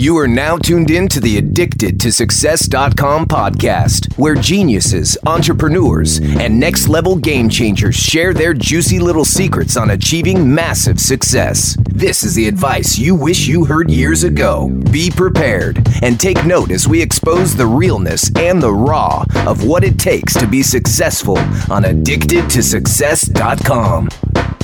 [0.00, 6.58] You are now tuned in to the Addicted to Success.com podcast, where geniuses, entrepreneurs, and
[6.58, 11.76] next level game changers share their juicy little secrets on achieving massive success.
[11.90, 14.70] This is the advice you wish you heard years ago.
[14.90, 19.84] Be prepared and take note as we expose the realness and the raw of what
[19.84, 21.36] it takes to be successful
[21.70, 24.08] on Addicted to Success.com.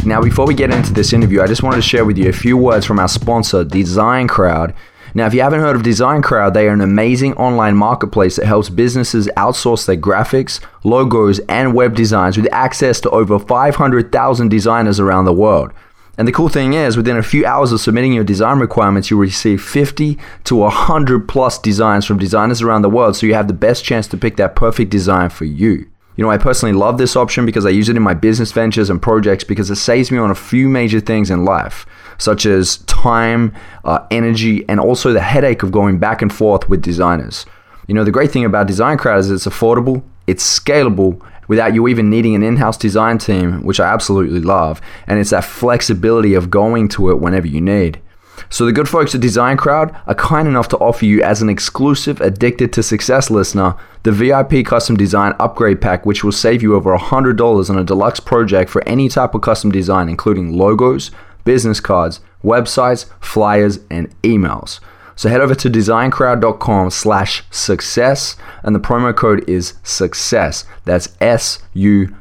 [0.06, 2.32] Now, before we get into this interview, I just wanted to share with you a
[2.32, 4.72] few words from our sponsor, Design Crowd.
[5.16, 8.44] Now, if you haven't heard of Design Crowd, they are an amazing online marketplace that
[8.44, 15.00] helps businesses outsource their graphics, logos, and web designs with access to over 500,000 designers
[15.00, 15.72] around the world.
[16.18, 19.20] And the cool thing is, within a few hours of submitting your design requirements, you'll
[19.20, 23.54] receive 50 to 100 plus designs from designers around the world, so you have the
[23.54, 25.88] best chance to pick that perfect design for you.
[26.16, 28.90] You know, I personally love this option because I use it in my business ventures
[28.90, 31.86] and projects because it saves me on a few major things in life
[32.18, 36.82] such as time, uh, energy, and also the headache of going back and forth with
[36.82, 37.46] designers.
[37.86, 41.86] You know, the great thing about Design Crowd is it's affordable, it's scalable, without you
[41.88, 46.50] even needing an in-house design team, which I absolutely love, and it's that flexibility of
[46.50, 48.00] going to it whenever you need.
[48.48, 51.48] So the good folks at Design Crowd are kind enough to offer you as an
[51.48, 56.76] exclusive Addicted to Success listener the VIP custom design upgrade pack which will save you
[56.76, 61.10] over $100 on a deluxe project for any type of custom design including logos,
[61.46, 64.80] business cards, websites, flyers, and emails.
[65.18, 70.66] So head over to designcrowd.com slash success and the promo code is success.
[70.84, 72.14] That's S U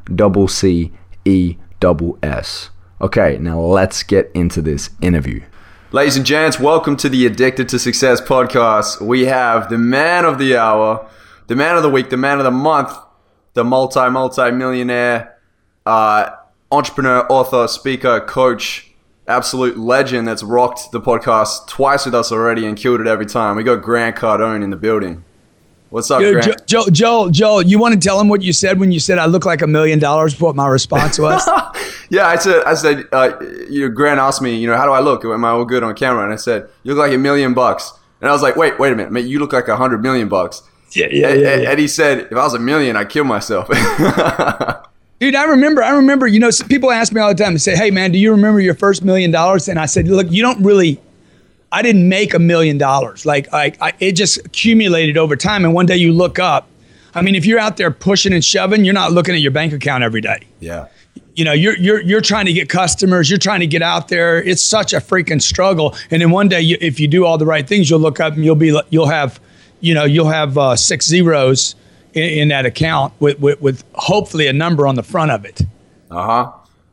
[0.48, 0.94] C
[1.26, 1.58] E
[2.24, 2.70] S.
[3.02, 5.44] Okay, now let's get into this interview.
[5.92, 9.02] Ladies and gents, welcome to the Addicted to Success podcast.
[9.02, 11.10] We have the man of the hour,
[11.48, 12.98] the man of the week, the man of the month,
[13.54, 15.38] the multi multi millionaire,
[15.86, 16.32] uh,
[16.72, 18.95] entrepreneur, author, speaker, coach,
[19.28, 23.56] absolute legend that's rocked the podcast twice with us already and killed it every time.
[23.56, 25.24] We got Grant Cardone in the building.
[25.90, 26.68] What's up, Dude, Grant?
[26.68, 29.26] Joe, Joe, Joe, you want to tell him what you said when you said I
[29.26, 30.40] look like a million dollars?
[30.40, 31.48] What my response was?
[32.10, 34.92] yeah, I said, I said, uh, you know, Grant asked me, you know, how do
[34.92, 35.24] I look?
[35.26, 36.24] Am I all good on camera?
[36.24, 37.94] And I said, you look like a million bucks.
[38.22, 40.28] And I was like, wait, wait a minute, mate, you look like a hundred million
[40.28, 40.64] bucks.
[40.92, 41.72] Yeah, yeah, and, yeah, yeah.
[41.72, 43.70] And he said, if I was a million, I'd kill myself.
[45.20, 45.82] Dude, I remember.
[45.82, 46.28] I remember.
[46.28, 47.54] You know, people ask me all the time.
[47.54, 50.30] They say, "Hey, man, do you remember your first million dollars?" And I said, "Look,
[50.30, 51.00] you don't really.
[51.72, 53.26] I didn't make a million dollars.
[53.26, 55.66] Like, I, I, it just accumulated over time.
[55.66, 56.70] And one day you look up.
[57.14, 59.74] I mean, if you're out there pushing and shoving, you're not looking at your bank
[59.74, 60.40] account every day.
[60.60, 60.88] Yeah.
[61.36, 63.30] You know, you're you're you're trying to get customers.
[63.30, 64.42] You're trying to get out there.
[64.42, 65.96] It's such a freaking struggle.
[66.12, 68.34] And then one day, you, if you do all the right things, you'll look up
[68.34, 69.40] and you'll be you'll have,
[69.80, 71.76] you know, you'll have uh, six zeros
[72.16, 75.62] in, in that account with, with, with hopefully a number on the front of it.
[76.10, 76.52] Uh huh.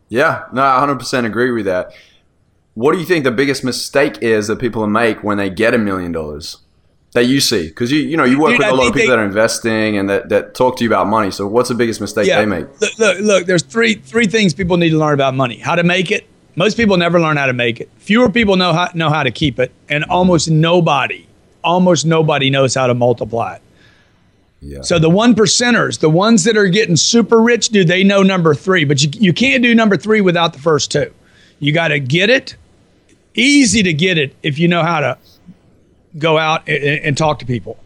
[0.09, 1.93] Yeah, no, I 100% agree with that.
[2.75, 5.79] What do you think the biggest mistake is that people make when they get a
[5.79, 6.59] million dollars
[7.13, 7.69] that you see?
[7.69, 9.25] Because you you know you work Dude, with a lot of people they, that are
[9.25, 11.31] investing and that, that talk to you about money.
[11.31, 12.67] So what's the biggest mistake yeah, they make?
[12.81, 15.83] Look, look, look, there's three three things people need to learn about money: how to
[15.83, 16.27] make it.
[16.57, 17.91] Most people never learn how to make it.
[17.99, 21.27] Fewer people know how know how to keep it, and almost nobody,
[21.63, 23.63] almost nobody knows how to multiply it.
[24.63, 24.83] Yeah.
[24.83, 28.55] So the one percenters, the ones that are getting super rich, do they know number
[28.55, 28.85] three?
[28.85, 31.13] But you, you can't do number three without the first two.
[31.59, 32.57] You got to get it.
[33.35, 35.19] Easy to get it if you know how to
[36.19, 37.79] go out and, and talk to people,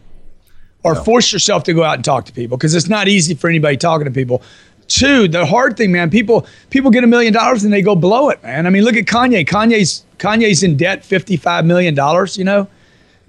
[0.83, 1.03] or no.
[1.03, 3.77] force yourself to go out and talk to people because it's not easy for anybody
[3.77, 4.43] talking to people.
[4.87, 6.09] Two, the hard thing, man.
[6.09, 8.67] People people get a million dollars and they go blow it, man.
[8.67, 9.47] I mean, look at Kanye.
[9.47, 12.37] Kanye's Kanye's in debt, fifty five million dollars.
[12.37, 12.67] You know,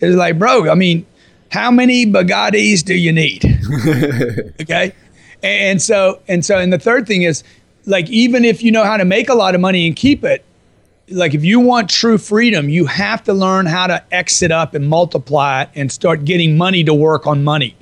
[0.00, 0.68] it's like, bro.
[0.68, 1.06] I mean
[1.50, 3.44] how many Bugattis do you need?
[4.60, 4.92] okay.
[5.42, 7.44] And so, and so, and the third thing is
[7.86, 10.44] like, even if you know how to make a lot of money and keep it,
[11.10, 14.88] like if you want true freedom, you have to learn how to exit up and
[14.88, 17.74] multiply it and start getting money to work on money.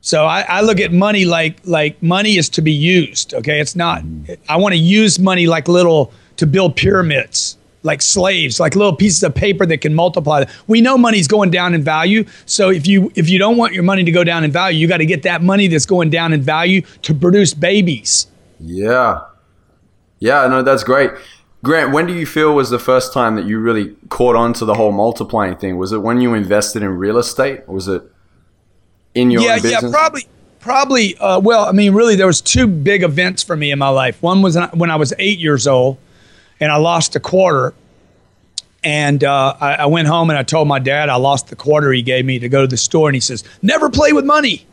[0.00, 3.34] So I, I, look at money like like money is to be used.
[3.34, 4.02] Okay, it's not.
[4.48, 7.57] I want to use money like little to build pyramids
[7.88, 10.44] like slaves, like little pieces of paper that can multiply.
[10.68, 12.24] We know money's going down in value.
[12.46, 14.86] So if you if you don't want your money to go down in value, you
[14.86, 18.28] got to get that money that's going down in value to produce babies.
[18.60, 19.22] Yeah.
[20.20, 21.10] Yeah, no, that's great.
[21.64, 24.64] Grant, when do you feel was the first time that you really caught on to
[24.64, 25.76] the whole multiplying thing?
[25.76, 27.62] Was it when you invested in real estate?
[27.66, 28.02] Or was it
[29.14, 29.82] in your yeah, business?
[29.82, 30.28] Yeah, probably
[30.60, 33.88] probably uh, well, I mean, really there was two big events for me in my
[33.88, 34.22] life.
[34.22, 35.96] One was when I was 8 years old
[36.60, 37.74] and I lost a quarter.
[38.84, 41.92] And uh, I, I, went home and I told my dad I lost the quarter
[41.92, 43.08] he gave me to go to the store.
[43.08, 44.66] And he says, Never play with money.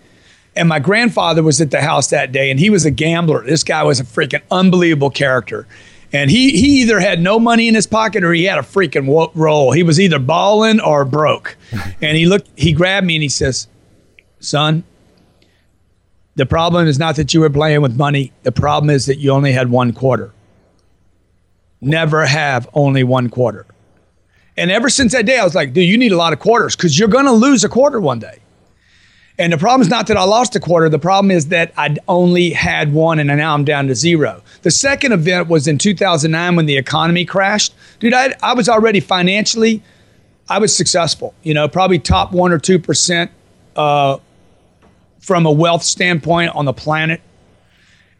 [0.56, 3.44] And my grandfather was at the house that day and he was a gambler.
[3.44, 5.68] This guy was a freaking unbelievable character.
[6.14, 9.06] And he, he either had no money in his pocket or he had a freaking
[9.06, 9.72] wo- roll.
[9.74, 11.58] He was either balling or broke.
[12.02, 13.68] and he looked, he grabbed me and he says,
[14.40, 14.84] Son,
[16.36, 18.32] the problem is not that you were playing with money.
[18.44, 20.32] The problem is that you only had one quarter.
[21.82, 23.66] Never have only one quarter.
[24.58, 26.76] And ever since that day, I was like, dude, you need a lot of quarters
[26.76, 28.40] because you're going to lose a quarter one day.
[29.38, 30.88] And the problem is not that I lost a quarter.
[30.88, 34.42] The problem is that I only had one and now I'm down to zero.
[34.62, 37.74] The second event was in 2009 when the economy crashed.
[38.00, 39.84] Dude, I, I was already financially,
[40.48, 43.30] I was successful, you know, probably top one or 2%
[43.76, 44.18] uh,
[45.20, 47.20] from a wealth standpoint on the planet.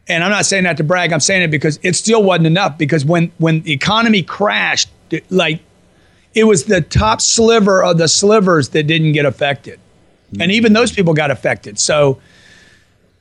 [0.08, 1.12] And I'm not saying that to brag.
[1.12, 2.78] I'm saying it because it still wasn't enough.
[2.78, 4.88] Because when when the economy crashed,
[5.30, 5.60] like
[6.34, 9.80] it was the top sliver of the slivers that didn't get affected.
[10.38, 11.78] And even those people got affected.
[11.78, 12.20] So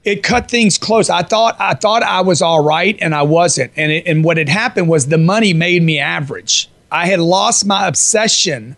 [0.04, 1.10] it cut things close.
[1.10, 3.72] I thought I thought I was all right and I wasn't.
[3.76, 6.70] And it, and what had happened was the money made me average.
[6.92, 8.76] I had lost my obsession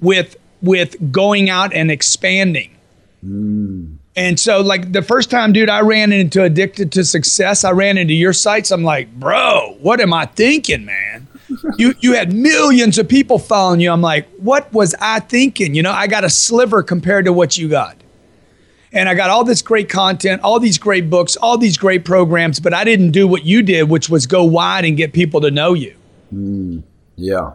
[0.00, 2.76] with with going out and expanding.
[3.24, 3.96] Mm.
[4.18, 7.96] And so like the first time dude I ran into addicted to success, I ran
[7.96, 8.72] into your sites.
[8.72, 11.28] I'm like, "Bro, what am I thinking, man?"
[11.78, 13.92] you you had millions of people following you.
[13.92, 15.76] I'm like, what was I thinking?
[15.76, 17.96] You know, I got a sliver compared to what you got.
[18.92, 22.58] And I got all this great content, all these great books, all these great programs,
[22.58, 25.50] but I didn't do what you did, which was go wide and get people to
[25.52, 25.94] know you.
[26.34, 26.82] Mm,
[27.14, 27.52] yeah.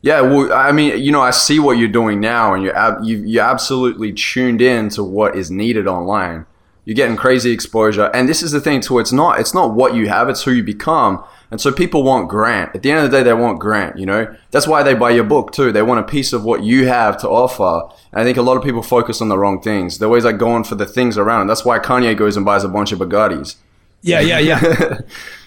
[0.00, 3.02] Yeah, well, I mean, you know, I see what you're doing now, and you're ab-
[3.02, 6.46] you you absolutely tuned in to what is needed online.
[6.84, 9.00] You're getting crazy exposure, and this is the thing too.
[9.00, 11.24] It's not it's not what you have; it's who you become.
[11.50, 12.74] And so people want Grant.
[12.74, 13.98] At the end of the day, they want Grant.
[13.98, 15.72] You know, that's why they buy your book too.
[15.72, 17.88] They want a piece of what you have to offer.
[18.12, 19.98] And I think a lot of people focus on the wrong things.
[19.98, 21.46] They're always like going for the things around.
[21.46, 23.56] That's why Kanye goes and buys a bunch of Bugattis.
[24.02, 24.98] Yeah, yeah, yeah.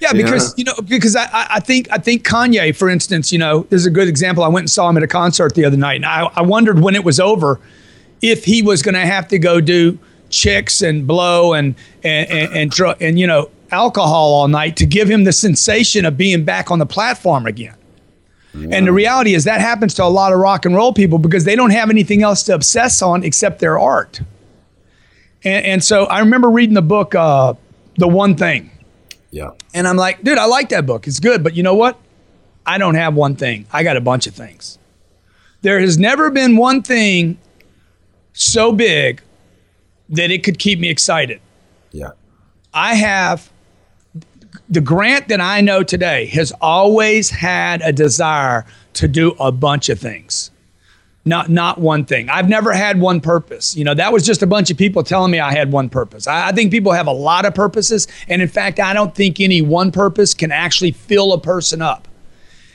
[0.02, 3.66] Yeah, because you know, because I, I- think I think Kanye, for instance, you know,
[3.70, 4.44] there's a good example.
[4.44, 6.80] I went and saw him at a concert the other night, and I, I wondered
[6.80, 7.60] when it was over
[8.22, 9.98] if he was going to have to go do
[10.30, 14.86] chicks and blow and and and and, dr- and you know alcohol all night to
[14.86, 17.76] give him the sensation of being back on the platform again.
[18.54, 21.46] And the reality is that happens to a lot of rock and roll people because
[21.46, 24.20] they don't have anything else to obsess on except their art.
[25.46, 27.54] And, and so I remember reading the book, uh,
[27.98, 28.72] The One Thing.
[29.32, 29.52] Yeah.
[29.74, 31.08] And I'm like, dude, I like that book.
[31.08, 31.44] It's good.
[31.44, 31.98] But you know what?
[32.66, 33.66] I don't have one thing.
[33.72, 34.78] I got a bunch of things.
[35.62, 37.38] There has never been one thing
[38.34, 39.22] so big
[40.10, 41.42] that it could keep me excited.
[41.92, 42.12] Yeah.
[42.74, 43.50] I have
[44.70, 49.90] the grant that I know today has always had a desire to do a bunch
[49.90, 50.52] of things.
[51.24, 52.30] Not not one thing.
[52.30, 53.76] I've never had one purpose.
[53.76, 56.26] You know, that was just a bunch of people telling me I had one purpose.
[56.26, 59.40] I, I think people have a lot of purposes, and in fact, I don't think
[59.40, 62.08] any one purpose can actually fill a person up.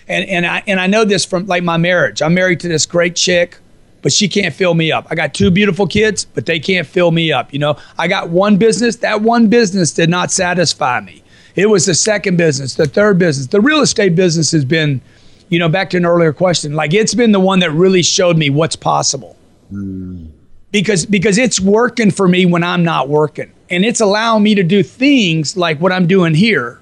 [0.06, 2.22] And and I and I know this from like my marriage.
[2.22, 3.58] I'm married to this great chick,
[4.02, 5.08] but she can't fill me up.
[5.10, 7.52] I got two beautiful kids, but they can't fill me up.
[7.52, 8.94] You know, I got one business.
[8.96, 11.24] That one business did not satisfy me.
[11.56, 13.48] It was the second business, the third business.
[13.48, 15.00] The real estate business has been,
[15.48, 16.74] you know, back to an earlier question.
[16.74, 19.36] Like it's been the one that really showed me what's possible.
[19.70, 20.26] Hmm.
[20.72, 23.52] Because because it's working for me when I'm not working.
[23.70, 26.80] And it's allowing me to do things like what I'm doing here.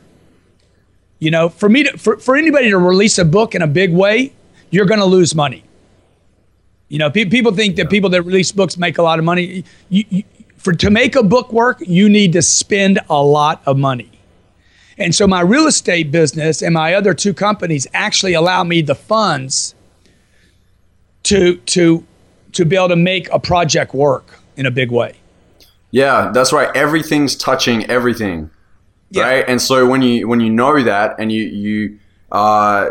[1.19, 3.93] You know, for me to for, for anybody to release a book in a big
[3.93, 4.33] way,
[4.71, 5.65] you're going to lose money.
[6.89, 9.65] You know, pe- people think that people that release books make a lot of money.
[9.89, 10.25] You, you,
[10.57, 14.11] for to make a book work, you need to spend a lot of money.
[14.99, 18.95] And so my real estate business and my other two companies actually allow me the
[18.95, 19.75] funds
[21.25, 22.05] to to
[22.53, 25.17] to be able to make a project work in a big way.
[25.91, 26.75] Yeah, that's right.
[26.77, 28.51] Everything's touching everything,
[29.11, 29.23] Yeah.
[29.23, 29.45] right?
[29.49, 31.99] And so when you when you know that and you you
[32.33, 32.91] uh,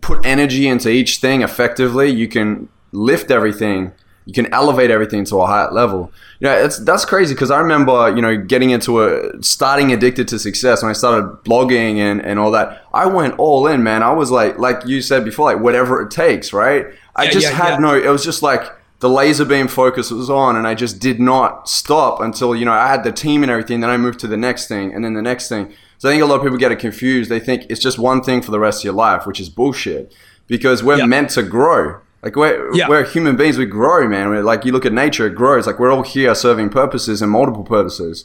[0.00, 3.92] put energy into each thing effectively, you can lift everything.
[4.28, 6.12] You can elevate everything to a higher level.
[6.38, 10.28] You know, it's that's crazy because I remember you know getting into a starting addicted
[10.28, 12.84] to success when I started blogging and and all that.
[12.92, 14.02] I went all in, man.
[14.02, 16.84] I was like like you said before, like whatever it takes, right?
[17.16, 17.78] I Yeah, just yeah, had yeah.
[17.78, 17.94] no.
[17.94, 18.64] It was just like
[19.00, 22.72] the laser beam focus was on and I just did not stop until, you know,
[22.72, 23.80] I had the team and everything.
[23.80, 25.72] Then I moved to the next thing and then the next thing.
[25.98, 27.30] So I think a lot of people get it confused.
[27.30, 30.12] They think it's just one thing for the rest of your life, which is bullshit
[30.48, 32.00] because we're meant to grow.
[32.22, 32.88] Like we're, Yeah.
[32.88, 33.58] we're human beings.
[33.58, 34.28] We grow, man.
[34.30, 35.66] We're, like you look at nature, it grows.
[35.66, 38.24] Like we're all here serving purposes and multiple purposes.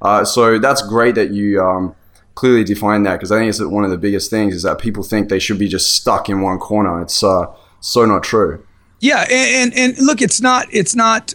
[0.00, 1.94] Uh, so that's great that you um,
[2.34, 5.02] clearly define that because I think it's one of the biggest things is that people
[5.02, 7.00] think they should be just stuck in one corner.
[7.02, 7.46] It's uh,
[7.80, 8.64] so not true.
[9.00, 11.34] Yeah, and, and and look, it's not it's not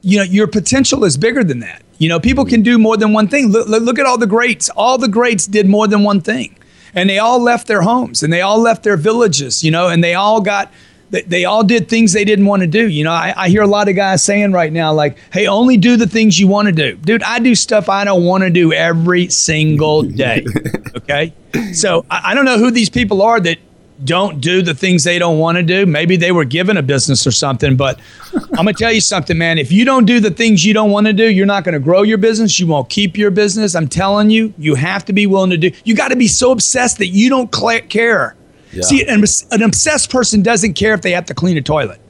[0.00, 1.82] you know your potential is bigger than that.
[1.98, 3.48] You know, people can do more than one thing.
[3.50, 4.70] Look, look look at all the greats.
[4.70, 6.56] All the greats did more than one thing.
[6.94, 10.02] and they all left their homes and they all left their villages, you know, and
[10.04, 10.70] they all got
[11.12, 12.88] they, they all did things they didn't want to do.
[12.88, 15.76] You know, I, I hear a lot of guys saying right now, like, hey, only
[15.76, 16.96] do the things you want to do.
[16.96, 20.44] Dude, I do stuff I don't want to do every single day.
[20.96, 21.32] okay.
[21.74, 23.58] So I, I don't know who these people are that
[24.04, 25.84] don't do the things they don't want to do.
[25.84, 28.00] Maybe they were given a business or something, but
[28.34, 29.58] I'm going to tell you something, man.
[29.58, 31.78] If you don't do the things you don't want to do, you're not going to
[31.78, 32.58] grow your business.
[32.58, 33.76] You won't keep your business.
[33.76, 35.70] I'm telling you, you have to be willing to do.
[35.84, 37.52] You got to be so obsessed that you don't
[37.88, 38.34] care.
[38.72, 38.82] Yeah.
[38.82, 42.00] See, an, an obsessed person doesn't care if they have to clean a toilet.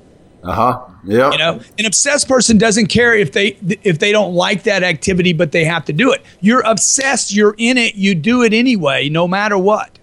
[0.43, 0.81] Uh huh.
[1.05, 1.31] Yeah.
[1.33, 5.33] You know, an obsessed person doesn't care if they if they don't like that activity,
[5.33, 6.23] but they have to do it.
[6.41, 7.33] You're obsessed.
[7.33, 7.95] You're in it.
[7.95, 9.99] You do it anyway, no matter what.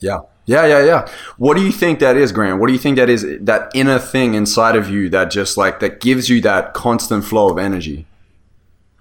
[0.00, 0.20] Yeah.
[0.46, 1.08] Yeah, yeah, yeah.
[1.38, 2.60] What do you think that is, Grant?
[2.60, 5.80] What do you think that is that inner thing inside of you that just like
[5.80, 8.06] that gives you that constant flow of energy?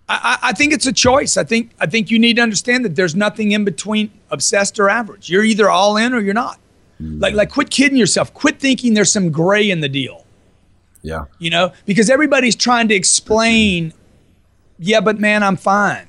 [0.09, 1.37] I, I think it's a choice.
[1.37, 4.89] I think I think you need to understand that there's nothing in between obsessed or
[4.89, 5.29] average.
[5.29, 6.59] You're either all in or you're not.
[7.01, 7.21] Mm.
[7.21, 8.33] Like like quit kidding yourself.
[8.33, 10.25] Quit thinking there's some gray in the deal.
[11.01, 11.25] Yeah.
[11.39, 13.93] You know, because everybody's trying to explain,
[14.79, 16.07] yeah, but man, I'm fine.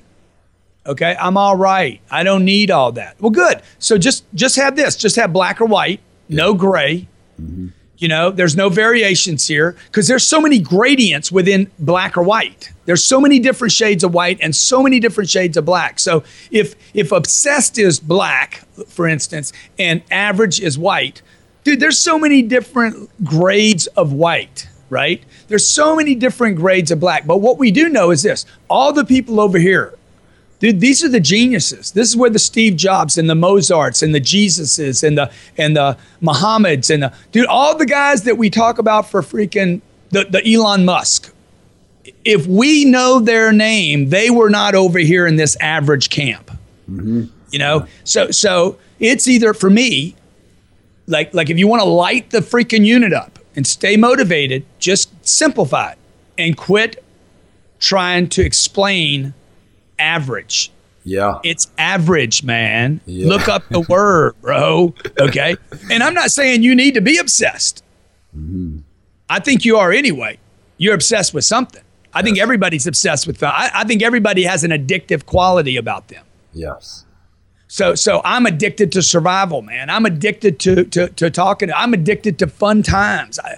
[0.87, 2.01] Okay, I'm all right.
[2.09, 3.21] I don't need all that.
[3.21, 3.61] Well, good.
[3.77, 4.95] So just just have this.
[4.95, 7.07] Just have black or white, no gray.
[7.39, 7.67] Mm-hmm.
[7.97, 12.71] You know, there's no variations here because there's so many gradients within black or white.
[12.85, 15.99] There's so many different shades of white and so many different shades of black.
[15.99, 21.23] So if if obsessed is black, for instance, and average is white,
[21.63, 25.23] dude, there's so many different grades of white, right?
[25.47, 27.25] There's so many different grades of black.
[27.25, 29.96] But what we do know is this: all the people over here
[30.59, 31.91] Dude, these are the geniuses.
[31.91, 35.75] This is where the Steve Jobs and the Mozarts and the Jesuses and the and
[35.75, 40.25] the Muhammads and the dude, all the guys that we talk about for freaking the,
[40.25, 41.33] the Elon Musk.
[42.25, 46.49] If we know their name, they were not over here in this average camp.
[46.89, 47.25] Mm-hmm.
[47.51, 50.15] You know, so so it's either for me,
[51.05, 55.11] like like if you want to light the freaking unit up and stay motivated, just
[55.27, 55.97] simplify it
[56.37, 57.03] and quit
[57.79, 59.35] trying to explain
[59.99, 60.71] average.
[61.03, 61.39] Yeah.
[61.43, 62.99] It's average, man.
[63.05, 63.27] Yeah.
[63.27, 64.93] Look up the word, bro.
[65.19, 65.55] Okay.
[65.89, 67.83] and I'm not saying you need to be obsessed.
[68.35, 68.79] Mm-hmm.
[69.29, 70.37] I think you are anyway.
[70.77, 71.81] You're obsessed with something.
[72.13, 72.25] I yes.
[72.25, 76.25] think everybody's obsessed with I, I think everybody has an addictive quality about them.
[76.53, 77.05] Yes.
[77.67, 79.89] So so I'm addicted to survival, man.
[79.89, 81.71] I'm addicted to to, to talking.
[81.71, 83.39] I'm addicted to fun times.
[83.39, 83.57] I,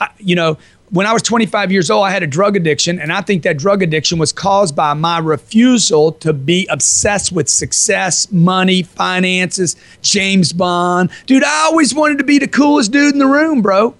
[0.00, 0.58] I, you know,
[0.90, 3.58] when I was 25 years old, I had a drug addiction, and I think that
[3.58, 10.52] drug addiction was caused by my refusal to be obsessed with success, money, finances, James
[10.52, 11.10] Bond.
[11.26, 13.94] Dude, I always wanted to be the coolest dude in the room, bro.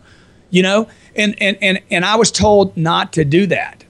[0.51, 3.85] You know, and and and and I was told not to do that.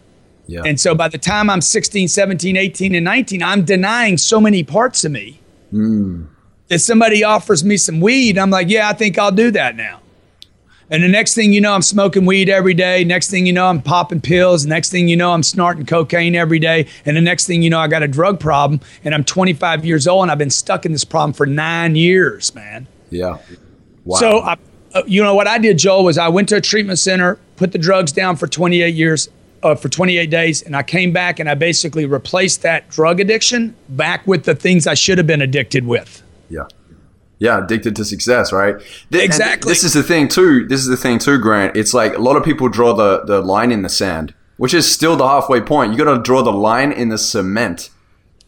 [0.46, 0.62] Yeah.
[0.64, 4.64] And so by the time I'm 16, 17, 18, and 19, I'm denying so many
[4.64, 5.40] parts of me.
[5.72, 6.26] Mm.
[6.70, 10.00] If somebody offers me some weed, I'm like, yeah, I think I'll do that now.
[10.90, 13.04] And the next thing you know, I'm smoking weed every day.
[13.04, 14.64] Next thing you know, I'm popping pills.
[14.64, 16.86] Next thing you know, I'm snorting cocaine every day.
[17.04, 18.80] And the next thing you know, I got a drug problem.
[19.04, 22.54] And I'm 25 years old and I've been stuck in this problem for nine years,
[22.54, 22.86] man.
[23.10, 23.38] Yeah.
[24.04, 24.18] Wow.
[24.18, 24.56] So, I,
[24.94, 27.72] uh, you know, what I did, Joel, was I went to a treatment center, put
[27.72, 29.28] the drugs down for 28 years,
[29.62, 33.76] uh, for 28 days, and I came back and I basically replaced that drug addiction
[33.88, 36.22] back with the things I should have been addicted with.
[36.48, 36.64] Yeah.
[37.38, 38.76] Yeah, addicted to success, right?
[39.12, 39.70] Th- exactly.
[39.70, 40.66] This is the thing too.
[40.66, 41.76] This is the thing too, Grant.
[41.76, 44.90] It's like a lot of people draw the the line in the sand, which is
[44.90, 45.92] still the halfway point.
[45.92, 47.90] You got to draw the line in the cement.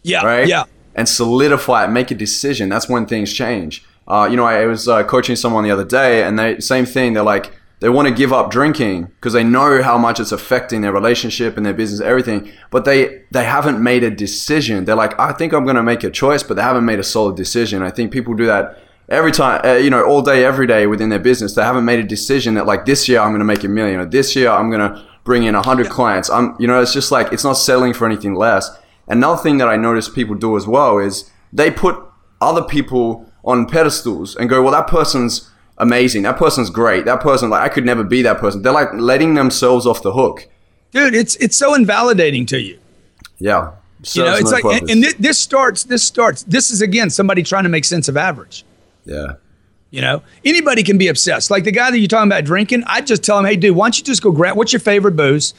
[0.03, 0.25] Yeah.
[0.25, 0.49] Right.
[0.49, 0.65] Yeah.
[0.95, 1.89] And solidify it.
[1.89, 2.69] Make a decision.
[2.69, 3.85] That's when things change.
[4.09, 6.85] Uh, you know, I, I was uh, coaching someone the other day, and they same
[6.85, 7.13] thing.
[7.13, 10.83] They're like, they want to give up drinking because they know how much it's affecting
[10.83, 12.53] their relationship and their business, everything.
[12.71, 14.85] But they they haven't made a decision.
[14.85, 17.05] They're like, I think I'm going to make a choice, but they haven't made a
[17.05, 17.83] solid decision.
[17.83, 21.09] I think people do that every time, uh, you know, all day, every day within
[21.09, 21.55] their business.
[21.55, 23.99] They haven't made a decision that like this year I'm going to make a million,
[23.99, 26.29] or this year I'm going to bring in hundred clients.
[26.29, 28.71] I'm, you know, it's just like it's not selling for anything less.
[29.09, 31.97] Another thing that I notice people do as well is they put
[32.41, 36.23] other people on pedestals and go, well, that person's amazing.
[36.23, 37.05] That person's great.
[37.05, 38.63] That person, like, I could never be that person.
[38.63, 40.49] They're like letting themselves off the hook.
[40.93, 42.79] Dude, it's it's so invalidating to you.
[43.39, 43.73] Yeah.
[44.13, 45.85] you know, it's like, and, and, this starts.
[45.85, 46.43] This starts.
[46.45, 48.65] This is again somebody trying to make sense of average.
[49.05, 49.35] Yeah.
[49.91, 51.51] You know, anybody can be obsessed.
[51.51, 53.87] Like the guy that you're talking about drinking, I just tell him, hey, dude, why
[53.87, 55.55] don't you just go grab what's your favorite booze?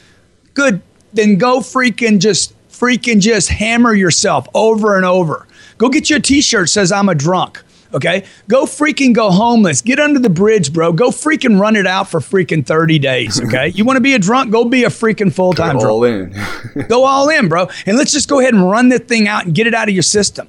[0.54, 0.80] Good.
[1.12, 5.46] Then go freaking just freaking just hammer yourself over and over.
[5.76, 7.62] Go get your t-shirt says I'm a drunk.
[7.94, 8.24] Okay.
[8.48, 9.82] Go freaking go homeless.
[9.82, 10.92] Get under the bridge, bro.
[10.92, 13.40] Go freaking run it out for freaking 30 days.
[13.40, 13.68] Okay.
[13.68, 14.50] you want to be a drunk?
[14.50, 15.90] Go be a freaking full time drunk.
[15.90, 16.34] All in.
[16.88, 17.68] go all in, bro.
[17.86, 19.94] And let's just go ahead and run this thing out and get it out of
[19.94, 20.48] your system.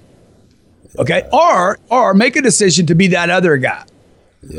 [0.97, 1.27] Okay.
[1.31, 3.85] Or or make a decision to be that other guy.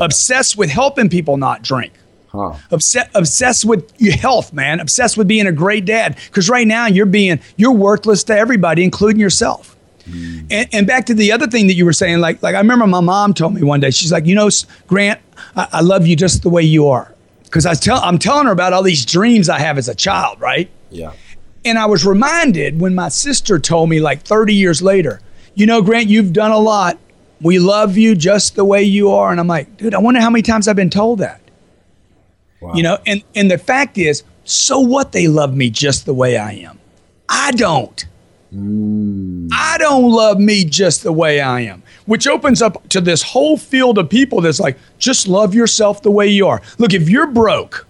[0.01, 1.93] Obsessed with helping people not drink.
[2.29, 2.55] Huh.
[2.71, 4.79] Obsessed, obsessed with your health, man.
[4.79, 6.17] Obsessed with being a great dad.
[6.25, 9.74] Because right now you're being you're worthless to everybody, including yourself.
[10.07, 12.85] And, and back to the other thing that you were saying, like like I remember
[12.87, 14.49] my mom told me one day, she's like, you know,
[14.87, 15.19] Grant,
[15.55, 17.13] I, I love you just the way you are.
[17.43, 20.39] Because I tell I'm telling her about all these dreams I have as a child,
[20.39, 20.69] right?
[20.91, 21.13] Yeah.
[21.63, 25.21] And I was reminded when my sister told me, like 30 years later,
[25.55, 26.99] you know, Grant, you've done a lot.
[27.41, 29.31] We love you just the way you are.
[29.31, 31.41] And I'm like, dude, I wonder how many times I've been told that.
[32.61, 32.73] Wow.
[32.75, 36.37] You know, and, and the fact is, so what they love me just the way
[36.37, 36.79] I am.
[37.27, 38.05] I don't.
[38.55, 39.49] Mm.
[39.51, 43.57] I don't love me just the way I am, which opens up to this whole
[43.57, 46.61] field of people that's like, just love yourself the way you are.
[46.77, 47.85] Look, if you're broke,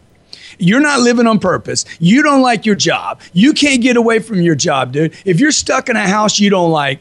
[0.58, 1.86] you're not living on purpose.
[2.00, 3.22] You don't like your job.
[3.34, 5.14] You can't get away from your job, dude.
[5.26, 7.00] If you're stuck in a house you don't like,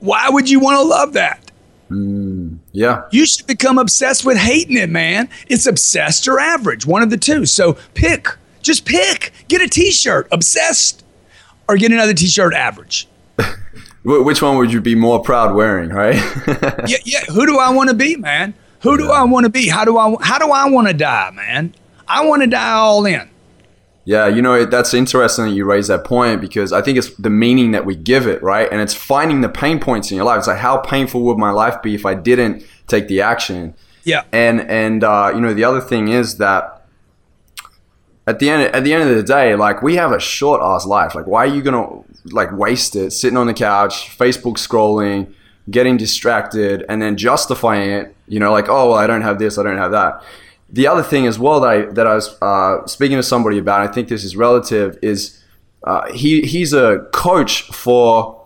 [0.00, 1.50] why would you want to love that?
[1.90, 3.02] Mm, yeah.
[3.10, 5.28] You should become obsessed with hating it, man.
[5.48, 7.46] It's obsessed or average, one of the two.
[7.46, 8.28] So pick,
[8.62, 9.32] just pick.
[9.48, 11.04] Get a t shirt, obsessed,
[11.70, 13.06] or get another t shirt, average.
[14.02, 16.16] Which one would you be more proud wearing, right?
[16.88, 17.24] Yeah, yeah.
[17.26, 18.54] Who do I want to be, man?
[18.80, 19.68] Who do I want to be?
[19.68, 21.74] How do I how do I want to die, man?
[22.08, 23.28] I want to die all in.
[24.04, 27.30] Yeah, you know, that's interesting that you raise that point because I think it's the
[27.30, 28.66] meaning that we give it, right?
[28.72, 30.38] And it's finding the pain points in your life.
[30.38, 33.74] It's like, how painful would my life be if I didn't take the action?
[34.04, 34.24] Yeah.
[34.32, 36.79] And and uh, you know, the other thing is that
[38.26, 40.86] at the end at the end of the day, like we have a short ass
[40.86, 41.14] life.
[41.14, 45.32] Like, why are you gonna like waste it sitting on the couch, Facebook scrolling,
[45.70, 48.14] getting distracted, and then justifying it?
[48.28, 50.22] You know, like, oh, well, I don't have this, I don't have that.
[50.72, 53.80] The other thing as well that I that I was uh, speaking to somebody about,
[53.80, 55.42] I think this is relative, is
[55.84, 58.40] uh, he he's a coach for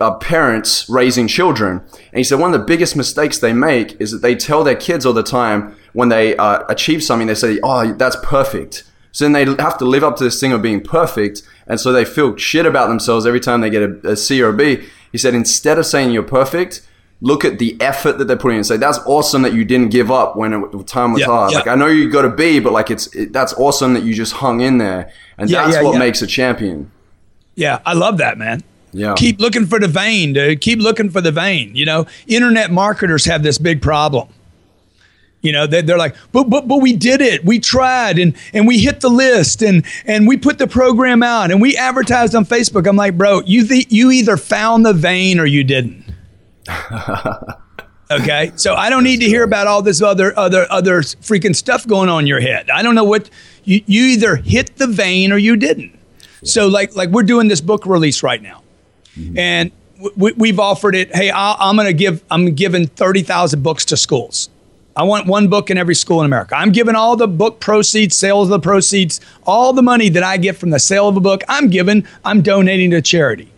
[0.00, 1.78] uh, parents raising children.
[1.78, 4.76] And he said one of the biggest mistakes they make is that they tell their
[4.76, 8.84] kids all the time when they uh, achieve something, they say, oh, that's perfect.
[9.12, 11.42] So then they have to live up to this thing of being perfect.
[11.66, 14.48] And so they feel shit about themselves every time they get a, a C or
[14.48, 14.84] a B.
[15.12, 16.86] He said, instead of saying you're perfect,
[17.20, 19.90] look at the effort that they're putting in and say, that's awesome that you didn't
[19.90, 21.52] give up when it, the time was Yeah, hard.
[21.52, 21.58] yeah.
[21.58, 24.14] Like, I know you got a B, but like, it's, it, that's awesome that you
[24.14, 25.12] just hung in there.
[25.38, 26.90] And Yeah, that's what makes a champion.
[27.54, 28.62] Yeah, I love that, man.
[28.94, 29.14] Yeah.
[29.16, 30.60] Keep looking for the vein, dude.
[30.62, 31.76] Keep looking for the vein.
[31.76, 34.28] You know, internet marketers have this big problem.
[35.42, 37.44] You know, they, they're like, but but but we did it.
[37.44, 41.50] We tried and and we hit the list and and we put the program out
[41.50, 42.86] and we advertised on Facebook.
[42.86, 46.04] I'm like, bro, you th- you either found the vein or you didn't.
[48.12, 51.86] Okay, so I don't need to hear about all this other other other freaking stuff
[51.86, 52.68] going on in your head.
[52.70, 53.30] I don't know what
[53.64, 55.98] you you either hit the vein or you didn't.
[56.44, 58.62] So like like we're doing this book release right now,
[59.16, 59.38] mm-hmm.
[59.38, 59.72] and
[60.14, 61.14] w- we've offered it.
[61.14, 64.50] Hey, i I'm going to give I'm giving thirty thousand books to schools.
[64.94, 66.54] I want one book in every school in America.
[66.56, 70.36] I'm giving all the book proceeds, sales of the proceeds, all the money that I
[70.36, 71.42] get from the sale of a book.
[71.48, 72.06] I'm giving.
[72.24, 73.50] I'm donating to charity,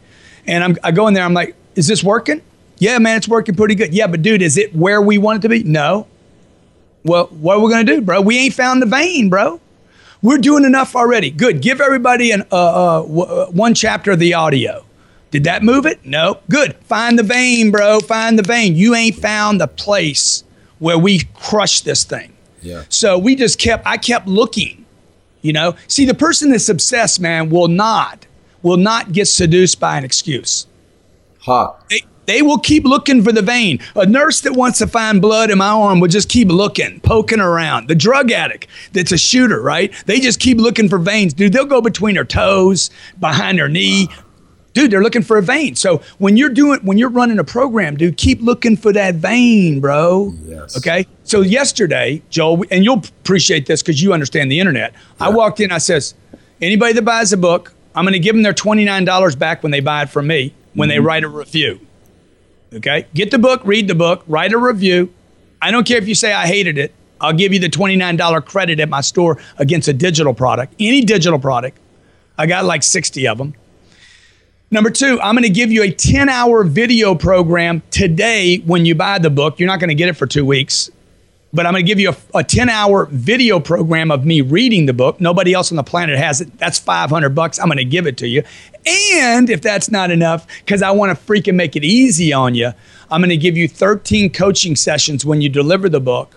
[0.47, 1.25] and I'm I go in there.
[1.25, 2.41] I'm like, is this working?
[2.79, 3.93] Yeah, man, it's working pretty good.
[3.93, 5.63] Yeah, but dude, is it where we want it to be?
[5.65, 6.07] No.
[7.05, 8.21] Well, what are we gonna do, bro?
[8.21, 9.61] We ain't found the vein, bro.
[10.23, 11.31] We're doing enough already.
[11.31, 11.61] Good.
[11.61, 14.85] Give everybody an uh, uh, w- uh, one chapter of the audio.
[15.31, 16.07] Did that move it?
[16.07, 16.39] No.
[16.49, 16.77] Good.
[16.85, 18.01] Find the vein, bro.
[18.01, 18.77] Find the vein.
[18.77, 20.45] You ain't found the place
[20.79, 22.33] where we crush this thing.
[22.63, 22.85] Yeah.
[22.89, 23.87] So we just kept.
[23.87, 24.85] I kept looking.
[25.43, 25.77] You know.
[25.89, 28.27] See, the person that's obsessed, man, will not
[28.63, 30.67] will not get seduced by an excuse.
[31.43, 31.77] Ha.
[31.91, 33.81] They, they will keep looking for the vein.
[33.95, 37.41] A nurse that wants to find blood in my arm will just keep looking, poking
[37.41, 37.89] around.
[37.89, 39.93] The drug addict that's a shooter, right?
[40.07, 41.35] They just keep looking for veins.
[41.35, 44.09] Dude, they'll go between their toes, behind their knee.
[44.75, 45.77] Dude, they're looking for a vein.
[45.77, 49.81] So when you're doing when you're running a program, dude, keep looking for that vein,
[49.81, 50.35] bro.
[50.45, 50.77] Yes.
[50.77, 51.07] Okay.
[51.23, 54.93] So yesterday, Joel, and you'll appreciate this because you understand the internet.
[55.21, 56.15] I walked in, I says,
[56.61, 59.81] anybody that buys a book, I'm going to give them their $29 back when they
[59.81, 61.07] buy it from me when they mm-hmm.
[61.07, 61.81] write a review.
[62.73, 63.07] Okay.
[63.15, 65.13] Get the book, read the book, write a review.
[65.63, 66.93] I don't care if you say I hated it.
[67.21, 71.39] I'll give you the $29 credit at my store against a digital product, any digital
[71.39, 71.79] product.
[72.37, 73.55] I got like 60 of them.
[74.75, 78.97] Number two, I'm going to give you a 10 hour video program today when you
[78.97, 79.61] buy the book.
[79.61, 80.91] You're not going to get it for two weeks,
[81.53, 84.87] but I'm going to give you a, a 10 hour video program of me reading
[84.87, 85.21] the book.
[85.21, 86.59] Nobody else on the planet has it.
[86.59, 87.61] That's 500 bucks.
[87.61, 88.43] I'm going to give it to you.
[88.85, 92.73] And if that's not enough, because I want to freaking make it easy on you,
[93.13, 96.35] I'm going to give you 13 coaching sessions when you deliver the book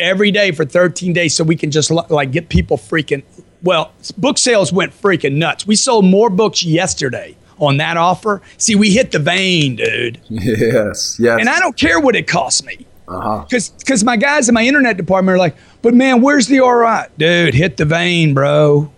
[0.00, 3.22] every day for 13 days so we can just like get people freaking
[3.62, 8.40] well book sales went freaking nuts we sold more books yesterday on that offer.
[8.56, 10.20] See, we hit the vein, dude.
[10.28, 11.18] Yes.
[11.18, 11.38] Yes.
[11.40, 12.86] And I don't care what it costs me.
[13.08, 13.44] uh-huh.
[13.48, 17.06] Because because my guys in my internet department are like, but man, where's the ROI?
[17.18, 18.92] Dude, hit the vein, bro.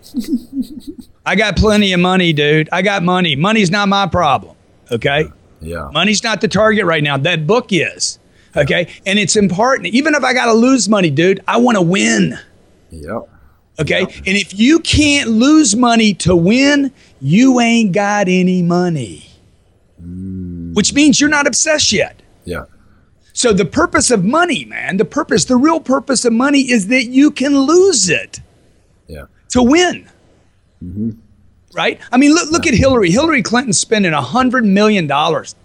[1.25, 2.69] I got plenty of money, dude.
[2.71, 3.35] I got money.
[3.35, 4.55] Money's not my problem.
[4.91, 5.25] Okay.
[5.61, 5.89] Yeah.
[5.93, 7.17] Money's not the target right now.
[7.17, 8.19] That book is.
[8.55, 8.87] Okay.
[9.05, 9.87] And it's important.
[9.87, 12.37] Even if I got to lose money, dude, I want to win.
[12.89, 13.29] Yep.
[13.79, 14.01] Okay.
[14.01, 19.29] And if you can't lose money to win, you ain't got any money,
[20.73, 22.21] which means you're not obsessed yet.
[22.45, 22.65] Yeah.
[23.33, 27.05] So the purpose of money, man, the purpose, the real purpose of money is that
[27.05, 28.41] you can lose it
[29.07, 29.25] Yeah.
[29.49, 30.07] to win.
[30.83, 31.11] Mm-hmm.
[31.73, 31.99] Right?
[32.11, 33.09] I mean, look, look at Hillary.
[33.09, 35.55] Hillary Clinton spending a hundred million dollars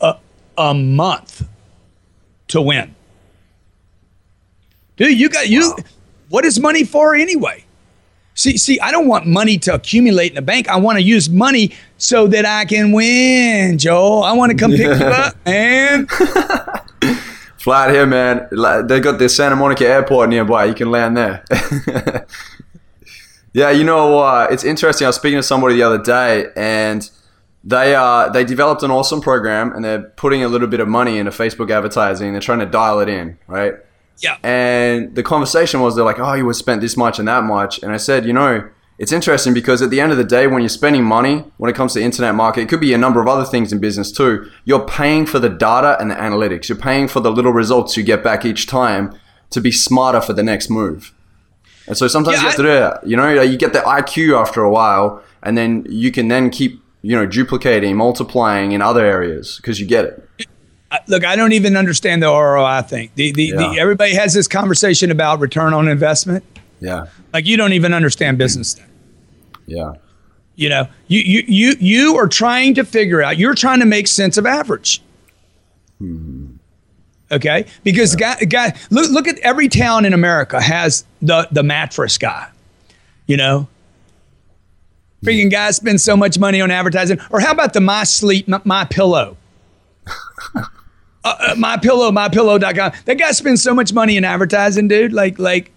[0.00, 0.16] a,
[0.58, 1.48] a month
[2.48, 2.94] to win.
[4.96, 5.76] Dude, you got you.
[6.28, 7.64] What is money for anyway?
[8.34, 10.68] See, see, I don't want money to accumulate in the bank.
[10.68, 14.22] I want to use money so that I can win, Joe.
[14.22, 16.06] I want to come pick you up, man.
[17.58, 18.48] Fly out here, man.
[18.88, 20.64] They got the Santa Monica Airport nearby.
[20.64, 21.44] You can land there.
[23.52, 25.06] yeah, you know, uh, it's interesting.
[25.06, 27.08] I was speaking to somebody the other day, and
[27.64, 31.18] they uh, they developed an awesome program, and they're putting a little bit of money
[31.18, 32.32] into Facebook advertising.
[32.32, 33.74] They're trying to dial it in, right?
[34.18, 34.36] Yeah.
[34.42, 37.82] And the conversation was they're like, oh, you would spent this much and that much.
[37.82, 40.62] And I said, you know, it's interesting because at the end of the day, when
[40.62, 43.26] you're spending money, when it comes to internet market, it could be a number of
[43.26, 44.48] other things in business too.
[44.64, 46.68] You're paying for the data and the analytics.
[46.68, 49.18] You're paying for the little results you get back each time
[49.50, 51.12] to be smarter for the next move.
[51.86, 53.06] And so sometimes Yeah, you have to do that.
[53.06, 56.80] You know, you get the IQ after a while, and then you can then keep,
[57.04, 60.46] you know, duplicating, multiplying in other areas because you get it.
[61.06, 63.10] Look, I don't even understand the ROI thing.
[63.14, 63.56] The, the, Yeah.
[63.56, 66.44] the, everybody has this conversation about return on investment.
[66.80, 67.06] Yeah.
[67.32, 68.80] Like you don't even understand business.
[69.66, 69.92] Yeah.
[70.56, 73.36] You know, you you you you are trying to figure out.
[73.38, 75.02] You're trying to make sense of average.
[75.98, 76.52] Hmm.
[77.32, 82.18] Okay, because guy, guy, look look at every town in America has the the mattress
[82.18, 82.48] guy.
[83.26, 83.66] You know,
[85.24, 87.18] freaking guys spend so much money on advertising.
[87.30, 89.36] Or how about the my sleep my, my pillow?
[90.56, 90.64] uh,
[91.24, 92.92] uh, my pillow, mypillow.com.
[93.04, 95.12] That guy spends so much money in advertising, dude.
[95.12, 95.72] Like, like,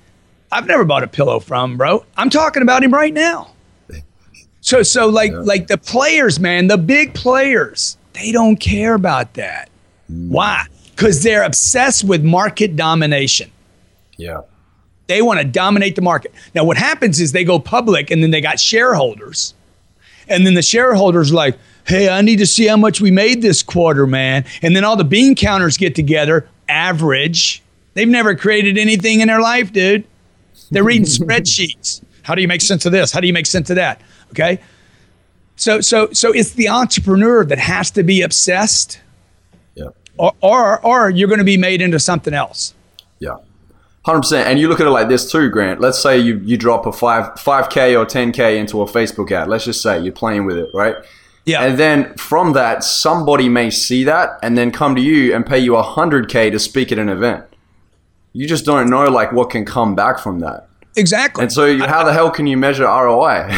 [0.52, 2.06] I've never bought a pillow from, bro.
[2.16, 3.52] I'm talking about him right now.
[4.62, 9.70] So, so like, like the players, man, the big players, they don't care about that.
[10.08, 10.66] Why?
[10.92, 13.52] Because they're obsessed with market domination.
[14.18, 14.42] Yeah.
[15.08, 16.34] They want to dominate the market.
[16.54, 19.54] Now, what happens is they go public and then they got shareholders.
[20.28, 23.42] And then the shareholders are like, hey, I need to see how much we made
[23.42, 24.44] this quarter, man.
[24.62, 27.64] And then all the bean counters get together, average.
[27.94, 30.06] They've never created anything in their life, dude.
[30.72, 32.02] They're reading spreadsheets.
[32.24, 33.14] How do you make sense of this?
[33.14, 34.02] How do you make sense of that?
[34.32, 34.60] Okay.
[35.56, 39.00] So, so, so it's the entrepreneur that has to be obsessed,
[39.76, 39.86] Yeah.
[40.18, 42.74] or, or, or you're going to be made into something else.
[43.20, 43.38] Yeah.
[44.08, 45.82] Hundred percent, and you look at it like this too, Grant.
[45.82, 49.30] Let's say you, you drop a five five k or ten k into a Facebook
[49.34, 49.50] ad.
[49.50, 50.96] Let's just say you're playing with it, right?
[51.44, 51.64] Yeah.
[51.66, 55.60] And then from that, somebody may see that and then come to you and pay
[55.60, 57.44] you a hundred k to speak at an event.
[58.32, 60.70] You just don't know like what can come back from that.
[60.96, 61.44] exactly.
[61.44, 63.50] And so, you, how the hell can you measure ROI?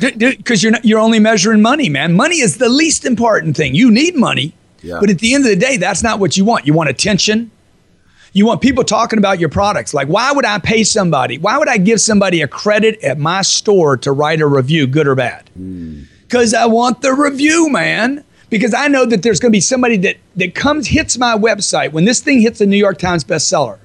[0.00, 2.12] because you're not, you're only measuring money, man.
[2.14, 3.74] Money is the least important thing.
[3.74, 4.98] You need money, Yeah.
[5.00, 6.66] but at the end of the day, that's not what you want.
[6.66, 7.50] You want attention.
[8.32, 9.92] You want people talking about your products.
[9.92, 11.38] Like, why would I pay somebody?
[11.38, 15.08] Why would I give somebody a credit at my store to write a review, good
[15.08, 15.50] or bad?
[16.22, 18.24] Because I want the review, man.
[18.48, 21.92] Because I know that there's going to be somebody that that comes hits my website
[21.92, 23.78] when this thing hits the New York Times bestseller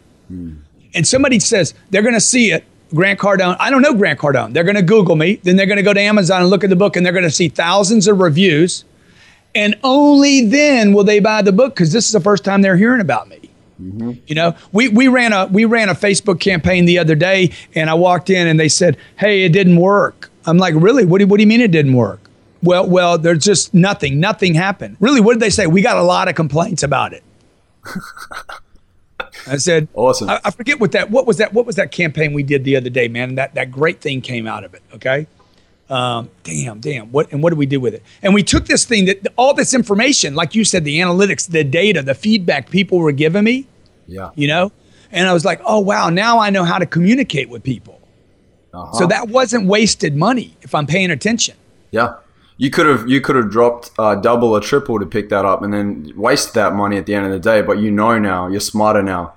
[0.96, 3.58] and somebody says they're going to see it, Grant Cardone.
[3.60, 4.54] I don't know Grant Cardone.
[4.54, 5.36] They're going to Google me.
[5.44, 7.26] Then they're going to go to Amazon and look at the book, and they're going
[7.26, 8.86] to see thousands of reviews.
[9.54, 12.78] And only then will they buy the book because this is the first time they're
[12.78, 13.45] hearing about me.
[14.28, 17.90] You know, we, we ran a we ran a Facebook campaign the other day, and
[17.90, 21.06] I walked in and they said, "Hey, it didn't work." I'm like, "Really?
[21.06, 22.20] What do, what do you mean it didn't work?"
[22.64, 24.20] Well, well, there's just nothing.
[24.20, 24.98] Nothing happened.
[25.00, 25.68] Really, what did they say?
[25.68, 27.24] We got a lot of complaints about it.
[29.48, 30.30] I said, Awesome.
[30.30, 32.76] I, I forget what that what was that what was that campaign we did the
[32.76, 33.36] other day, man.
[33.36, 34.82] That that great thing came out of it.
[34.94, 35.28] Okay.
[35.90, 37.12] Um, damn, damn.
[37.12, 38.04] What and what did we do with it?
[38.24, 41.64] And we took this thing that all this information, like you said, the analytics, the
[41.64, 43.68] data, the feedback people were giving me,
[44.08, 44.32] yeah.
[44.36, 44.72] you know,
[45.12, 48.02] and I was like, oh wow, now I know how to communicate with people.
[48.74, 48.98] Uh-huh.
[48.98, 51.56] So that wasn't wasted money if I'm paying attention.
[51.92, 52.16] Yeah.
[52.58, 55.62] You could have you could have dropped uh, double or triple to pick that up
[55.62, 57.62] and then waste that money at the end of the day.
[57.62, 59.34] But you know now, you're smarter now.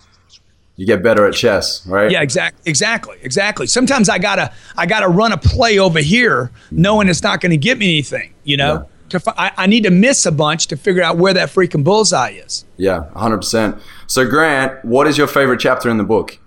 [0.76, 2.08] You get better at chess, right?
[2.08, 3.66] Yeah, exactly, exactly, exactly.
[3.66, 7.56] Sometimes I gotta, I gotta run a play over here, knowing it's not going to
[7.56, 8.32] get me anything.
[8.44, 8.88] You know.
[9.10, 12.30] To I, I need to miss a bunch to figure out where that freaking bullseye
[12.30, 12.64] is.
[12.76, 13.80] Yeah, 100%.
[14.06, 16.38] So, Grant, what is your favorite chapter in the book?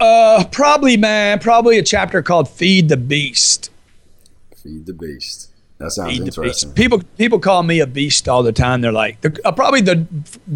[0.00, 3.70] Uh, probably, man, probably a chapter called "Feed the Beast."
[4.56, 5.50] Feed the beast.
[5.78, 6.72] That sounds Feed interesting.
[6.72, 8.80] People, people call me a beast all the time.
[8.80, 9.96] They're like, the, uh, probably the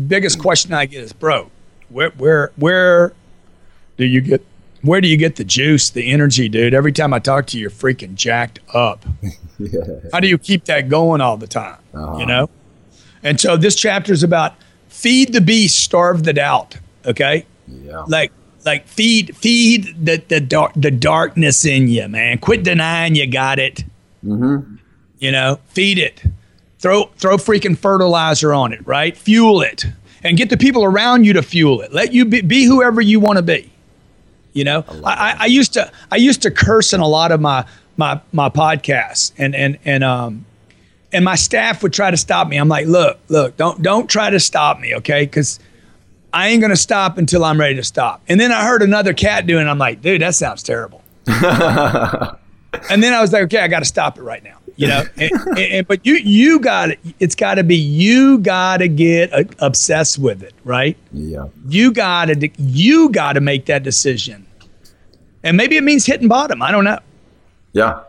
[0.06, 1.50] biggest question I get is, "Bro,
[1.90, 3.12] where, where, where
[3.98, 4.44] do you get?"
[4.84, 6.74] Where do you get the juice, the energy, dude?
[6.74, 9.04] Every time I talk to you, you're freaking jacked up.
[10.12, 11.78] How do you keep that going all the time?
[11.94, 12.50] You know?
[13.22, 14.54] And so this chapter is about
[14.88, 16.76] feed the beast, starve the doubt.
[17.06, 17.46] Okay?
[17.66, 18.04] Yeah.
[18.06, 18.30] Like
[18.66, 22.38] like feed feed the the dark the darkness in you, man.
[22.38, 23.84] Quit denying you got it.
[24.22, 24.76] Mm-hmm.
[25.18, 26.22] You know, feed it.
[26.78, 29.16] Throw throw freaking fertilizer on it, right?
[29.16, 29.86] Fuel it.
[30.22, 31.92] And get the people around you to fuel it.
[31.92, 33.70] Let you be, be whoever you want to be.
[34.54, 37.40] You know, I, I, I used to I used to curse in a lot of
[37.40, 40.46] my my my podcasts, and and and um
[41.12, 42.56] and my staff would try to stop me.
[42.56, 45.24] I'm like, look, look, don't don't try to stop me, okay?
[45.24, 45.60] Because
[46.32, 48.22] I ain't gonna stop until I'm ready to stop.
[48.28, 49.68] And then I heard another cat doing.
[49.68, 51.02] I'm like, dude, that sounds terrible.
[51.26, 54.58] and then I was like, okay, I got to stop it right now.
[54.76, 58.78] You know, and, and, but you you got to It's got to be you got
[58.78, 60.96] to get uh, obsessed with it, right?
[61.12, 61.48] Yeah.
[61.68, 64.46] You got to you got to make that decision.
[65.42, 66.62] And maybe it means hitting bottom.
[66.62, 66.98] I don't know.
[67.72, 68.00] Yeah.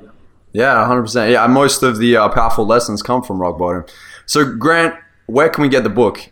[0.53, 1.33] Yeah, 100%.
[1.33, 3.83] Yeah, most of the uh, powerful lessons come from rock bottom.
[4.25, 6.31] So, Grant, where can we get the book?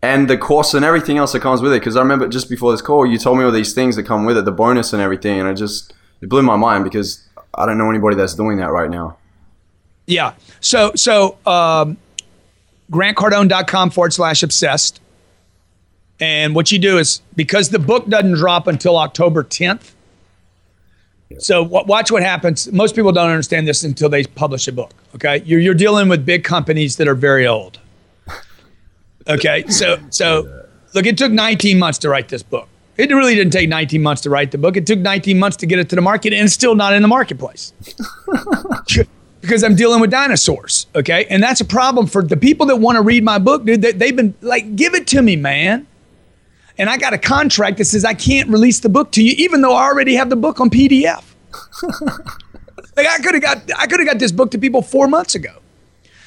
[0.00, 1.80] And the course and everything else that comes with it?
[1.80, 4.24] Because I remember just before this call, you told me all these things that come
[4.24, 5.40] with it, the bonus and everything.
[5.40, 8.70] And it just, it blew my mind because I don't know anybody that's doing that
[8.70, 9.17] right now.
[10.08, 10.32] Yeah.
[10.60, 11.98] So so um,
[12.90, 15.00] grantcardone.com forward slash obsessed.
[16.18, 19.92] And what you do is because the book doesn't drop until October 10th.
[21.38, 22.72] So w- watch what happens.
[22.72, 24.92] Most people don't understand this until they publish a book.
[25.14, 27.78] Okay, you're you're dealing with big companies that are very old.
[29.30, 32.66] Okay, so so look, it took 19 months to write this book.
[32.96, 34.74] It really didn't take 19 months to write the book.
[34.74, 37.02] It took 19 months to get it to the market, and it's still not in
[37.02, 37.74] the marketplace
[39.48, 40.86] because I'm dealing with dinosaurs.
[40.94, 43.80] Okay, and that's a problem for the people that want to read my book, dude.
[43.80, 45.86] They, they've been like, give it to me, man.
[46.76, 49.62] And I got a contract that says I can't release the book to you, even
[49.62, 51.24] though I already have the book on PDF.
[52.96, 55.34] like I could have got, I could have got this book to people four months
[55.34, 55.58] ago.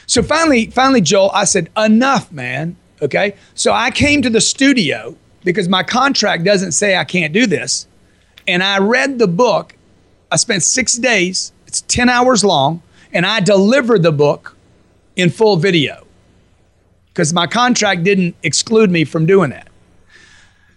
[0.07, 2.75] So finally, finally, Joel, I said, enough, man.
[3.01, 3.35] Okay.
[3.53, 7.87] So I came to the studio because my contract doesn't say I can't do this.
[8.47, 9.75] And I read the book.
[10.31, 12.81] I spent six days, it's 10 hours long,
[13.13, 14.55] and I delivered the book
[15.15, 16.05] in full video
[17.07, 19.67] because my contract didn't exclude me from doing that.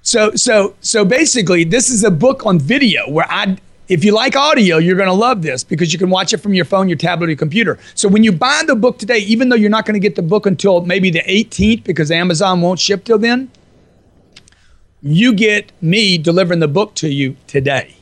[0.03, 3.57] So, so, so basically, this is a book on video where I,
[3.89, 6.53] if you like audio, you're going to love this because you can watch it from
[6.53, 7.79] your phone, your tablet, your computer.
[7.95, 10.23] So when you buy the book today, even though you're not going to get the
[10.23, 13.51] book until maybe the 18th because Amazon won't ship till then,
[15.01, 17.95] you get me delivering the book to you today.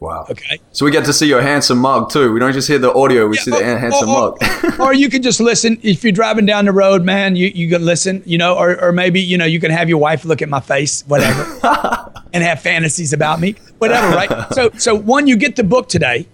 [0.00, 0.24] Wow.
[0.30, 0.58] Okay.
[0.72, 2.32] So we get to see your handsome mug too.
[2.32, 4.80] We don't just hear the audio, we see the oh, or- handsome or, mug.
[4.80, 7.36] or you can just listen if you're driving down the road, man.
[7.36, 9.98] You you can listen, you know, or or maybe you know you can have your
[9.98, 11.42] wife look at my face, whatever,
[12.32, 14.30] and have fantasies about me, whatever, right?
[14.52, 16.26] So so one, you get the book today,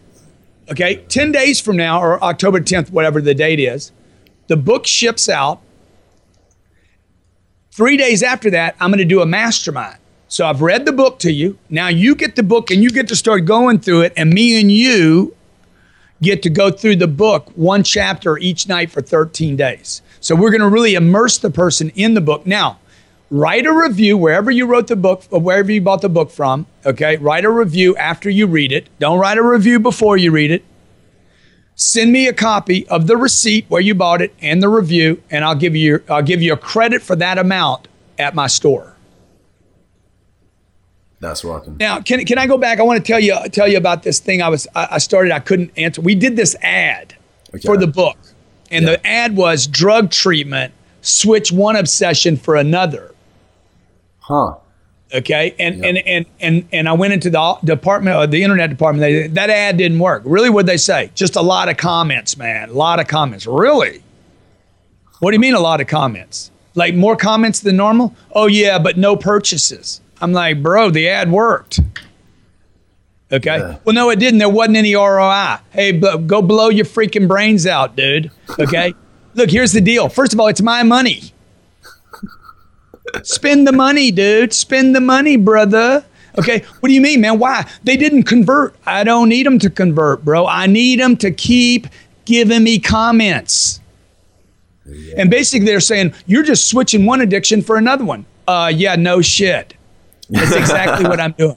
[0.70, 0.96] okay.
[1.08, 3.90] Ten days from now, or October 10th, whatever the date is,
[4.46, 5.60] the book ships out.
[7.72, 9.98] Three days after that, I'm going to do a mastermind.
[10.28, 11.58] So I've read the book to you.
[11.70, 14.60] Now you get the book and you get to start going through it, and me
[14.60, 15.36] and you
[16.22, 20.02] get to go through the book one chapter each night for 13 days.
[20.20, 22.46] So we're going to really immerse the person in the book.
[22.46, 22.78] Now,
[23.30, 26.66] write a review wherever you wrote the book, or wherever you bought the book from.
[26.84, 28.88] Okay, write a review after you read it.
[28.98, 30.64] Don't write a review before you read it.
[31.76, 35.44] Send me a copy of the receipt where you bought it and the review, and
[35.44, 37.86] I'll give you I'll give you a credit for that amount
[38.18, 38.95] at my store.
[41.20, 41.76] That's rocking.
[41.78, 42.78] Now, can, can I go back?
[42.78, 45.32] I want to tell you tell you about this thing I was I, started.
[45.32, 46.00] I couldn't answer.
[46.02, 47.14] We did this ad
[47.54, 47.62] Okay.
[47.64, 48.18] for the book,
[48.70, 48.92] and Yeah.
[48.92, 50.74] the ad was drug treatment.
[51.00, 53.14] Switch one obsession for another.
[54.20, 54.56] Huh.
[55.14, 59.00] Okay, and and and and and I went into the department, uh, the internet department.
[59.00, 60.22] They, that ad didn't work.
[60.26, 61.10] Really, what they say?
[61.14, 62.70] Just a lot of comments, man.
[62.70, 63.46] A lot of comments.
[63.46, 64.02] Really?
[65.20, 66.50] What do you mean a lot of comments?
[66.74, 68.14] Like more comments than normal?
[68.32, 70.00] Oh yeah, but no purchases.
[70.20, 71.80] I'm like, bro, the ad worked.
[73.32, 73.58] Okay.
[73.58, 73.78] Yeah.
[73.84, 74.38] Well, no, it didn't.
[74.38, 75.56] There wasn't any ROI.
[75.70, 78.30] Hey, bl- go blow your freaking brains out, dude.
[78.58, 78.94] Okay.
[79.34, 80.08] Look, here's the deal.
[80.08, 81.32] First of all, it's my money.
[83.22, 84.52] Spend the money, dude.
[84.52, 86.04] Spend the money, brother.
[86.38, 87.38] Okay, what do you mean, man?
[87.38, 87.68] Why?
[87.84, 88.74] They didn't convert.
[88.84, 90.46] I don't need them to convert, bro.
[90.46, 91.86] I need them to keep
[92.24, 93.80] giving me comments.
[95.16, 98.24] And basically, they're saying, you're just switching one addiction for another one.
[98.46, 99.74] Uh, yeah, no shit.
[100.28, 101.56] That's exactly what I'm doing.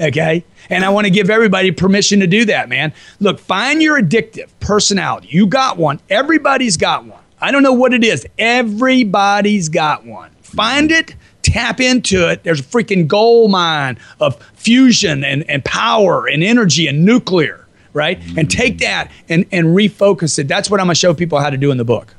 [0.00, 0.44] Okay.
[0.70, 2.92] And I want to give everybody permission to do that, man.
[3.20, 5.28] Look, find your addictive personality.
[5.30, 6.00] You got one.
[6.08, 7.20] Everybody's got one.
[7.40, 8.26] I don't know what it is.
[8.38, 10.30] Everybody's got one.
[10.42, 12.44] Find it, tap into it.
[12.44, 18.20] There's a freaking gold mine of fusion and, and power and energy and nuclear, right?
[18.36, 20.48] And take that and, and refocus it.
[20.48, 22.14] That's what I'm going to show people how to do in the book.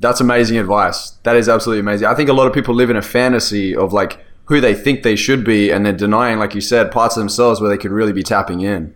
[0.00, 1.10] That's amazing advice.
[1.22, 2.06] That is absolutely amazing.
[2.06, 4.18] I think a lot of people live in a fantasy of like
[4.48, 7.60] who they think they should be and then denying, like you said, parts of themselves
[7.60, 8.94] where they could really be tapping in.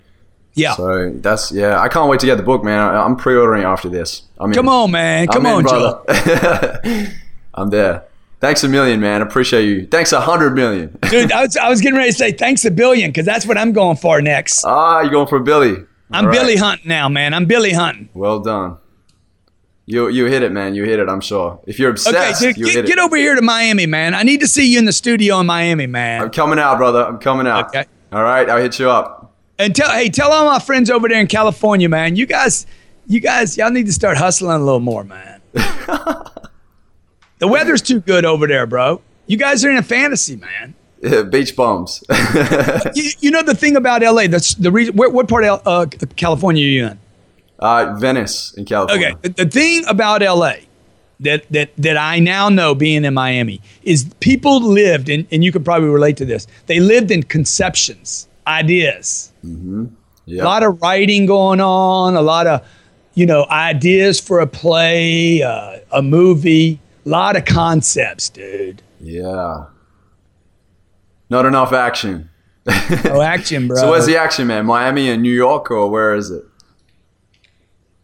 [0.54, 0.74] Yeah.
[0.74, 1.78] So that's yeah.
[1.80, 2.78] I can't wait to get the book, man.
[2.78, 4.22] I, am pre-ordering after this.
[4.38, 5.26] I mean, come on, man.
[5.28, 7.06] Come I'm on, in, Joe.
[7.54, 8.04] I'm there.
[8.40, 9.22] Thanks a million, man.
[9.22, 9.86] Appreciate you.
[9.86, 10.98] Thanks a hundred million.
[11.10, 13.56] Dude, I was, I was getting ready to say thanks a billion because that's what
[13.56, 14.64] I'm going for next.
[14.64, 15.76] Ah, you're going for Billy.
[16.10, 16.32] I'm right.
[16.32, 17.32] Billy Hunt now, man.
[17.32, 18.08] I'm Billy hunting.
[18.12, 18.78] Well done.
[19.86, 20.74] You you hit it, man.
[20.74, 21.08] You hit it.
[21.08, 21.58] I'm sure.
[21.66, 24.14] If you're Okay, obsessed, dude, you get, get over here to Miami, man.
[24.14, 26.22] I need to see you in the studio in Miami, man.
[26.22, 27.04] I'm coming out, brother.
[27.04, 27.68] I'm coming out.
[27.68, 27.84] Okay.
[28.12, 28.48] All right.
[28.48, 29.34] I'll hit you up.
[29.58, 32.14] And tell hey, tell all my friends over there in California, man.
[32.16, 32.66] You guys,
[33.06, 35.40] you guys, y'all need to start hustling a little more, man.
[35.52, 39.00] the weather's too good over there, bro.
[39.26, 40.74] You guys are in a fantasy, man.
[41.30, 42.04] Beach bums.
[42.94, 44.26] You, you know the thing about LA.
[44.26, 44.96] That's the reason.
[44.96, 46.98] Where, what part of uh, California are you in?
[47.62, 49.08] Uh, Venice in California.
[49.08, 50.54] Okay, the, the thing about LA
[51.20, 55.52] that that that I now know being in Miami is people lived and, and you
[55.52, 56.46] could probably relate to this.
[56.66, 59.32] They lived in conceptions, ideas.
[60.24, 60.42] Yeah.
[60.42, 62.66] A lot of writing going on, a lot of
[63.14, 68.82] you know ideas for a play, uh, a movie, a lot of concepts, dude.
[69.00, 69.66] Yeah.
[71.30, 72.28] Not enough action.
[72.66, 73.76] No action, bro.
[73.80, 74.66] So where's the action, man?
[74.66, 76.44] Miami and New York, or where is it?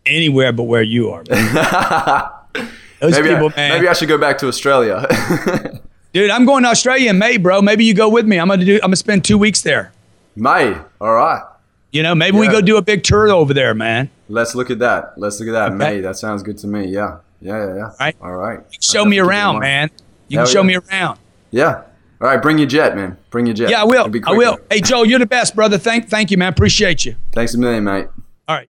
[0.09, 1.55] Anywhere but where you are, man.
[3.01, 3.71] Those Maybe, people, I, man.
[3.75, 5.07] maybe I should go back to Australia.
[6.13, 7.63] Dude, I'm going to Australia in May, bro.
[7.63, 8.41] Maybe you go with me.
[8.41, 8.75] I'm gonna do.
[8.77, 9.93] I'm gonna spend two weeks there.
[10.35, 10.77] May.
[11.01, 11.45] All right.
[11.93, 14.11] You know, maybe we go do a big tour over there, man.
[14.29, 15.15] Let's look at that.
[15.17, 15.69] Let's look at that.
[15.69, 15.77] Okay.
[15.77, 16.01] May.
[16.01, 16.87] That sounds good to me.
[16.87, 17.19] Yeah.
[17.41, 17.67] Yeah.
[17.67, 17.75] Yeah.
[17.77, 17.91] Yeah.
[18.01, 18.17] Right.
[18.21, 18.61] All right.
[18.83, 19.91] Show me definitely keep it in around, man.
[20.29, 20.67] You Hell can show yeah.
[20.67, 21.19] me around.
[21.51, 21.83] Yeah.
[22.21, 22.43] All right.
[22.43, 23.17] Bring your jet, man.
[23.31, 23.71] Bring your jet.
[23.71, 24.11] Yeah, I will.
[24.27, 24.59] I will.
[24.71, 25.79] Hey, Joe, you're the best, brother.
[25.79, 26.53] Thank, thank you, man.
[26.53, 27.15] Appreciate you.
[27.33, 28.09] Thanks a million, mate.